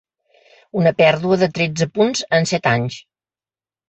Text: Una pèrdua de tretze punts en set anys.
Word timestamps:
Una 0.83 0.93
pèrdua 1.01 1.37
de 1.41 1.49
tretze 1.57 1.87
punts 1.97 2.23
en 2.39 2.49
set 2.53 2.71
anys. 2.73 2.97